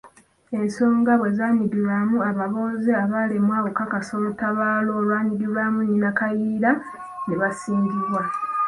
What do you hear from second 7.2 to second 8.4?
ne basingibwa.